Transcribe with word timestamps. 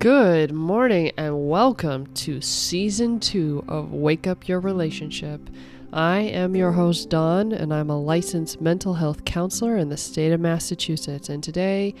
Good 0.00 0.50
morning 0.50 1.12
and 1.18 1.46
welcome 1.50 2.06
to 2.14 2.40
season 2.40 3.20
two 3.20 3.62
of 3.68 3.92
Wake 3.92 4.26
Up 4.26 4.48
Your 4.48 4.58
Relationship. 4.58 5.50
I 5.92 6.20
am 6.20 6.56
your 6.56 6.72
host, 6.72 7.10
Dawn, 7.10 7.52
and 7.52 7.70
I'm 7.70 7.90
a 7.90 8.00
licensed 8.00 8.62
mental 8.62 8.94
health 8.94 9.26
counselor 9.26 9.76
in 9.76 9.90
the 9.90 9.98
state 9.98 10.32
of 10.32 10.40
Massachusetts. 10.40 11.28
And 11.28 11.44
today 11.44 11.94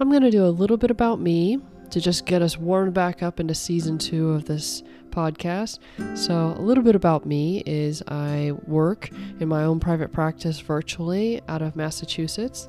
I'm 0.00 0.10
going 0.10 0.24
to 0.24 0.32
do 0.32 0.44
a 0.44 0.48
little 0.48 0.76
bit 0.76 0.90
about 0.90 1.20
me 1.20 1.60
to 1.90 2.00
just 2.00 2.26
get 2.26 2.42
us 2.42 2.58
warmed 2.58 2.92
back 2.92 3.22
up 3.22 3.38
into 3.38 3.54
season 3.54 3.98
two 3.98 4.30
of 4.30 4.46
this 4.46 4.82
podcast. 5.10 5.78
So, 6.16 6.56
a 6.58 6.60
little 6.60 6.82
bit 6.82 6.96
about 6.96 7.24
me 7.24 7.62
is 7.66 8.02
I 8.08 8.50
work 8.66 9.10
in 9.38 9.46
my 9.46 9.62
own 9.62 9.78
private 9.78 10.10
practice 10.10 10.58
virtually 10.58 11.40
out 11.46 11.62
of 11.62 11.76
Massachusetts 11.76 12.68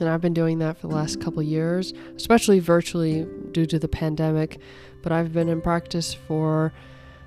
and 0.00 0.08
I've 0.08 0.20
been 0.20 0.34
doing 0.34 0.58
that 0.60 0.78
for 0.78 0.88
the 0.88 0.94
last 0.94 1.20
couple 1.20 1.42
years, 1.42 1.92
especially 2.16 2.58
virtually 2.58 3.26
due 3.52 3.66
to 3.66 3.78
the 3.78 3.88
pandemic. 3.88 4.58
But 5.02 5.12
I've 5.12 5.32
been 5.32 5.48
in 5.48 5.60
practice 5.60 6.14
for 6.14 6.72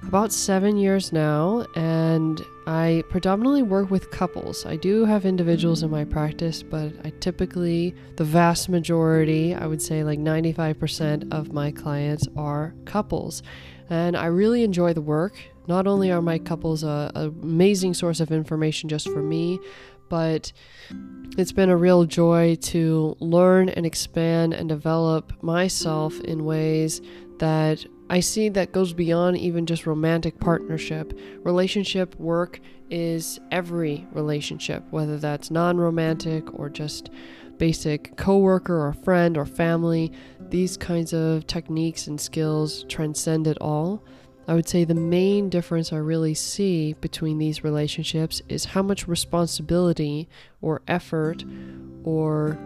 about 0.03 0.31
seven 0.31 0.77
years 0.77 1.11
now, 1.11 1.65
and 1.75 2.41
I 2.67 3.03
predominantly 3.09 3.63
work 3.63 3.91
with 3.91 4.11
couples. 4.11 4.65
I 4.65 4.75
do 4.75 5.05
have 5.05 5.25
individuals 5.25 5.83
in 5.83 5.91
my 5.91 6.05
practice, 6.05 6.63
but 6.63 6.93
I 7.03 7.11
typically, 7.19 7.93
the 8.15 8.23
vast 8.23 8.69
majority, 8.69 9.53
I 9.53 9.67
would 9.67 9.81
say 9.81 10.03
like 10.03 10.19
95% 10.19 11.33
of 11.33 11.51
my 11.51 11.71
clients 11.71 12.27
are 12.37 12.73
couples. 12.85 13.43
And 13.89 14.15
I 14.15 14.27
really 14.27 14.63
enjoy 14.63 14.93
the 14.93 15.01
work. 15.01 15.35
Not 15.67 15.87
only 15.87 16.11
are 16.11 16.21
my 16.21 16.39
couples 16.39 16.83
a, 16.83 17.11
a 17.15 17.27
amazing 17.27 17.93
source 17.93 18.19
of 18.19 18.31
information 18.31 18.87
just 18.87 19.09
for 19.09 19.21
me, 19.21 19.59
but 20.09 20.51
it's 21.37 21.51
been 21.51 21.69
a 21.69 21.77
real 21.77 22.05
joy 22.05 22.55
to 22.55 23.15
learn 23.19 23.69
and 23.69 23.85
expand 23.85 24.53
and 24.53 24.67
develop 24.67 25.31
myself 25.41 26.19
in 26.21 26.43
ways 26.43 27.01
that 27.37 27.85
I 28.09 28.19
see 28.19 28.49
that 28.49 28.71
goes 28.71 28.91
beyond 28.91 29.37
even 29.37 29.65
just 29.65 29.85
romantic 29.85 30.39
partnership. 30.39 31.17
Relationship 31.43 32.15
work 32.19 32.59
is 32.89 33.39
every 33.51 34.07
relationship, 34.11 34.83
whether 34.89 35.17
that's 35.17 35.51
non 35.51 35.77
romantic 35.77 36.53
or 36.59 36.69
just 36.69 37.09
basic 37.59 38.15
coworker 38.17 38.83
or 38.87 38.93
friend 38.93 39.37
or 39.37 39.45
family. 39.45 40.11
These 40.49 40.77
kinds 40.77 41.13
of 41.13 41.45
techniques 41.45 42.07
and 42.07 42.19
skills 42.19 42.83
transcend 42.85 43.45
it 43.45 43.57
all. 43.61 44.03
I 44.49 44.55
would 44.55 44.67
say 44.67 44.83
the 44.83 44.95
main 44.95 45.49
difference 45.49 45.93
I 45.93 45.97
really 45.97 46.33
see 46.33 46.93
between 46.93 47.37
these 47.37 47.63
relationships 47.63 48.41
is 48.49 48.65
how 48.65 48.81
much 48.81 49.07
responsibility 49.07 50.27
or 50.59 50.81
effort 50.87 51.43
or 52.03 52.57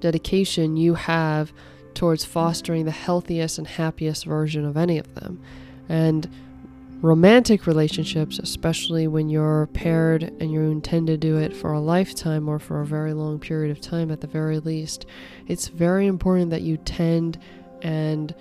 dedication 0.00 0.76
you 0.76 0.94
have 0.94 1.52
towards 1.94 2.24
fostering 2.24 2.86
the 2.86 2.90
healthiest 2.90 3.56
and 3.56 3.68
happiest 3.68 4.24
version 4.24 4.64
of 4.64 4.76
any 4.76 4.98
of 4.98 5.14
them. 5.14 5.40
And 5.88 6.28
romantic 7.00 7.68
relationships, 7.68 8.40
especially 8.40 9.06
when 9.06 9.28
you're 9.28 9.68
paired 9.74 10.24
and 10.24 10.50
you 10.50 10.60
intend 10.60 11.06
to 11.06 11.16
do 11.16 11.36
it 11.36 11.54
for 11.54 11.72
a 11.72 11.78
lifetime 11.78 12.48
or 12.48 12.58
for 12.58 12.80
a 12.80 12.86
very 12.86 13.14
long 13.14 13.38
period 13.38 13.70
of 13.70 13.80
time 13.80 14.10
at 14.10 14.20
the 14.20 14.26
very 14.26 14.58
least, 14.58 15.06
it's 15.46 15.68
very 15.68 16.08
important 16.08 16.50
that 16.50 16.62
you 16.62 16.78
tend 16.78 17.38
and 17.80 18.34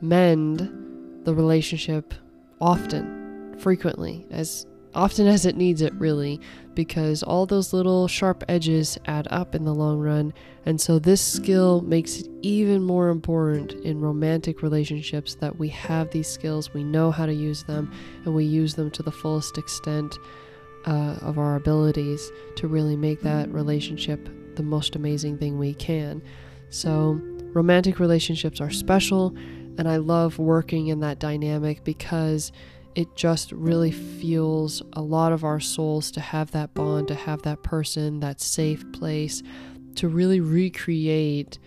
mend 0.00 0.86
the 1.26 1.34
relationship 1.34 2.14
often, 2.60 3.56
frequently, 3.58 4.24
as 4.30 4.64
often 4.94 5.26
as 5.26 5.44
it 5.44 5.56
needs 5.56 5.82
it, 5.82 5.92
really, 5.94 6.40
because 6.74 7.24
all 7.24 7.46
those 7.46 7.72
little 7.72 8.06
sharp 8.06 8.44
edges 8.48 8.96
add 9.06 9.26
up 9.32 9.52
in 9.56 9.64
the 9.64 9.74
long 9.74 9.98
run. 9.98 10.32
And 10.66 10.80
so, 10.80 11.00
this 11.00 11.20
skill 11.20 11.80
makes 11.82 12.20
it 12.20 12.30
even 12.42 12.80
more 12.80 13.08
important 13.08 13.72
in 13.72 14.00
romantic 14.00 14.62
relationships 14.62 15.34
that 15.40 15.58
we 15.58 15.68
have 15.70 16.12
these 16.12 16.28
skills, 16.28 16.72
we 16.72 16.84
know 16.84 17.10
how 17.10 17.26
to 17.26 17.34
use 17.34 17.64
them, 17.64 17.92
and 18.24 18.32
we 18.32 18.44
use 18.44 18.76
them 18.76 18.88
to 18.92 19.02
the 19.02 19.12
fullest 19.12 19.58
extent 19.58 20.16
uh, 20.86 21.16
of 21.22 21.40
our 21.40 21.56
abilities 21.56 22.30
to 22.54 22.68
really 22.68 22.96
make 22.96 23.20
that 23.22 23.52
relationship 23.52 24.28
the 24.54 24.62
most 24.62 24.94
amazing 24.94 25.38
thing 25.38 25.58
we 25.58 25.74
can. 25.74 26.22
So, 26.70 27.20
romantic 27.52 27.98
relationships 27.98 28.60
are 28.60 28.70
special 28.70 29.34
and 29.78 29.88
I 29.88 29.96
love 29.96 30.38
working 30.38 30.88
in 30.88 31.00
that 31.00 31.18
dynamic 31.18 31.84
because 31.84 32.52
it 32.94 33.14
just 33.14 33.52
really 33.52 33.92
fuels 33.92 34.82
a 34.94 35.02
lot 35.02 35.32
of 35.32 35.44
our 35.44 35.60
souls 35.60 36.10
to 36.12 36.20
have 36.20 36.50
that 36.52 36.72
bond, 36.72 37.08
to 37.08 37.14
have 37.14 37.42
that 37.42 37.62
person, 37.62 38.20
that 38.20 38.40
safe 38.40 38.90
place, 38.92 39.42
to 39.96 40.08
really 40.08 40.40
recreate 40.40 41.58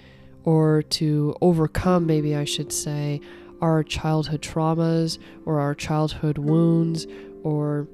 or 0.44 0.82
to 0.82 1.36
overcome, 1.42 2.08
maybe 2.08 2.36
I 2.36 2.46
should 2.46 2.74
say, 2.74 3.22
our 3.62 3.84
childhood 3.84 4.42
traumas 4.42 5.20
or 5.46 5.60
our 5.60 5.76
childhood 5.76 6.38
wounds 6.38 7.06
or 7.44 7.88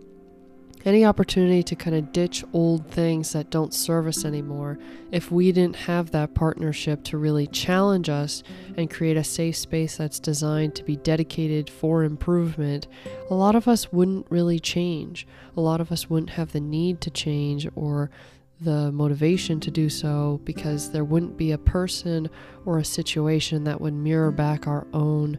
any 0.85 1.05
opportunity 1.05 1.63
to 1.63 1.75
kind 1.75 1.95
of 1.95 2.11
ditch 2.11 2.43
old 2.53 2.89
things 2.91 3.33
that 3.33 3.49
don't 3.49 3.73
serve 3.73 4.07
us 4.07 4.25
anymore, 4.25 4.77
if 5.11 5.31
we 5.31 5.51
didn't 5.51 5.75
have 5.75 6.11
that 6.11 6.33
partnership 6.33 7.03
to 7.05 7.17
really 7.17 7.47
challenge 7.47 8.09
us 8.09 8.43
and 8.77 8.89
create 8.89 9.17
a 9.17 9.23
safe 9.23 9.55
space 9.55 9.97
that's 9.97 10.19
designed 10.19 10.75
to 10.75 10.83
be 10.83 10.95
dedicated 10.97 11.69
for 11.69 12.03
improvement, 12.03 12.87
a 13.29 13.33
lot 13.33 13.55
of 13.55 13.67
us 13.67 13.91
wouldn't 13.91 14.25
really 14.29 14.59
change. 14.59 15.27
A 15.57 15.61
lot 15.61 15.81
of 15.81 15.91
us 15.91 16.09
wouldn't 16.09 16.31
have 16.31 16.51
the 16.51 16.59
need 16.59 17.01
to 17.01 17.09
change 17.09 17.67
or 17.75 18.09
the 18.61 18.91
motivation 18.91 19.59
to 19.59 19.71
do 19.71 19.89
so 19.89 20.39
because 20.43 20.91
there 20.91 21.03
wouldn't 21.03 21.37
be 21.37 21.51
a 21.51 21.57
person 21.57 22.29
or 22.65 22.77
a 22.77 22.85
situation 22.85 23.63
that 23.65 23.81
would 23.81 23.93
mirror 23.93 24.31
back 24.31 24.65
our 24.67 24.87
own, 24.93 25.37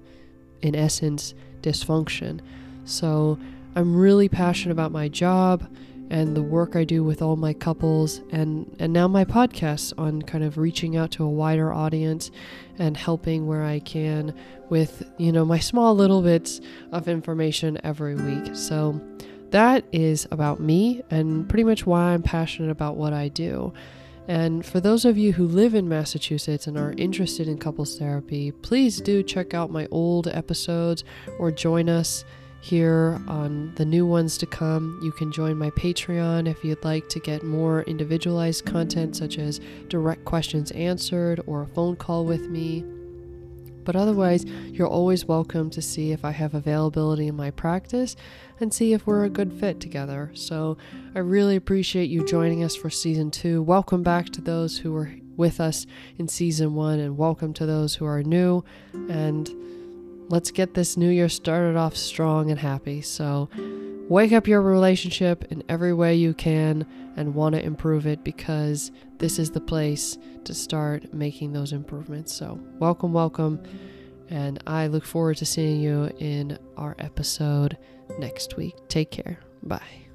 in 0.62 0.74
essence, 0.74 1.34
dysfunction. 1.62 2.40
So, 2.84 3.38
I'm 3.76 3.94
really 3.94 4.30
passionate 4.30 4.72
about 4.72 4.90
my 4.90 5.06
job 5.06 5.68
and 6.08 6.34
the 6.34 6.42
work 6.42 6.76
I 6.76 6.84
do 6.84 7.04
with 7.04 7.20
all 7.20 7.36
my 7.36 7.52
couples 7.52 8.22
and 8.30 8.74
and 8.78 8.90
now 8.90 9.06
my 9.06 9.26
podcast 9.26 9.92
on 9.98 10.22
kind 10.22 10.42
of 10.44 10.56
reaching 10.56 10.96
out 10.96 11.10
to 11.12 11.24
a 11.24 11.28
wider 11.28 11.74
audience 11.74 12.30
and 12.78 12.96
helping 12.96 13.46
where 13.46 13.64
I 13.64 13.80
can 13.80 14.34
with 14.70 15.02
you 15.18 15.30
know 15.30 15.44
my 15.44 15.58
small 15.58 15.94
little 15.94 16.22
bits 16.22 16.62
of 16.90 17.06
information 17.06 17.78
every 17.84 18.14
week. 18.14 18.56
So 18.56 18.98
that 19.50 19.84
is 19.92 20.26
about 20.30 20.58
me 20.58 21.02
and 21.10 21.46
pretty 21.46 21.64
much 21.64 21.84
why 21.84 22.14
I'm 22.14 22.22
passionate 22.22 22.70
about 22.70 22.96
what 22.96 23.12
I 23.12 23.28
do. 23.28 23.74
And 24.26 24.64
for 24.64 24.80
those 24.80 25.04
of 25.04 25.18
you 25.18 25.34
who 25.34 25.46
live 25.46 25.74
in 25.74 25.86
Massachusetts 25.86 26.66
and 26.66 26.78
are 26.78 26.94
interested 26.96 27.46
in 27.46 27.58
couples 27.58 27.98
therapy, 27.98 28.52
please 28.52 29.02
do 29.02 29.22
check 29.22 29.52
out 29.52 29.70
my 29.70 29.86
old 29.90 30.28
episodes 30.28 31.04
or 31.38 31.52
join 31.52 31.90
us 31.90 32.24
here 32.66 33.20
on 33.28 33.72
the 33.76 33.84
new 33.84 34.04
ones 34.04 34.36
to 34.36 34.44
come. 34.44 34.98
You 35.00 35.12
can 35.12 35.30
join 35.30 35.56
my 35.56 35.70
Patreon 35.70 36.48
if 36.48 36.64
you'd 36.64 36.82
like 36.82 37.08
to 37.10 37.20
get 37.20 37.44
more 37.44 37.82
individualized 37.82 38.66
content, 38.66 39.14
such 39.14 39.38
as 39.38 39.60
direct 39.86 40.24
questions 40.24 40.72
answered 40.72 41.40
or 41.46 41.62
a 41.62 41.66
phone 41.68 41.94
call 41.94 42.24
with 42.24 42.48
me. 42.48 42.84
But 43.84 43.94
otherwise, 43.94 44.44
you're 44.44 44.88
always 44.88 45.26
welcome 45.26 45.70
to 45.70 45.80
see 45.80 46.10
if 46.10 46.24
I 46.24 46.32
have 46.32 46.54
availability 46.54 47.28
in 47.28 47.36
my 47.36 47.52
practice 47.52 48.16
and 48.58 48.74
see 48.74 48.92
if 48.92 49.06
we're 49.06 49.22
a 49.22 49.30
good 49.30 49.52
fit 49.52 49.78
together. 49.78 50.32
So 50.34 50.76
I 51.14 51.20
really 51.20 51.54
appreciate 51.54 52.10
you 52.10 52.26
joining 52.26 52.64
us 52.64 52.74
for 52.74 52.90
season 52.90 53.30
two. 53.30 53.62
Welcome 53.62 54.02
back 54.02 54.30
to 54.30 54.40
those 54.40 54.78
who 54.78 54.92
were 54.92 55.12
with 55.36 55.60
us 55.60 55.86
in 56.18 56.26
season 56.26 56.74
one, 56.74 56.98
and 56.98 57.16
welcome 57.16 57.52
to 57.54 57.64
those 57.64 57.94
who 57.94 58.06
are 58.06 58.24
new. 58.24 58.64
And 59.08 59.48
let's 60.28 60.50
get 60.50 60.74
this 60.74 60.96
new 60.96 61.08
year 61.08 61.28
started 61.28 61.76
off 61.76 61.96
strong 61.96 62.50
and 62.50 62.58
happy. 62.58 63.00
So, 63.00 63.48
wake 64.08 64.32
up 64.32 64.46
your 64.46 64.62
relationship 64.62 65.44
in 65.50 65.62
every 65.68 65.92
way 65.92 66.14
you 66.14 66.34
can 66.34 66.86
and 67.16 67.34
want 67.34 67.54
to 67.54 67.64
improve 67.64 68.06
it 68.06 68.22
because 68.24 68.90
this 69.18 69.38
is 69.38 69.50
the 69.50 69.60
place 69.60 70.18
to 70.44 70.54
start 70.54 71.12
making 71.12 71.52
those 71.52 71.72
improvements. 71.72 72.34
So, 72.34 72.60
welcome, 72.78 73.12
welcome. 73.12 73.62
And 74.28 74.62
I 74.66 74.88
look 74.88 75.04
forward 75.04 75.36
to 75.38 75.46
seeing 75.46 75.80
you 75.80 76.10
in 76.18 76.58
our 76.76 76.96
episode 76.98 77.76
next 78.18 78.56
week. 78.56 78.74
Take 78.88 79.10
care. 79.10 79.38
Bye. 79.62 80.05